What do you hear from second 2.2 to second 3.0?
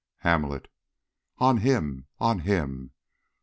him!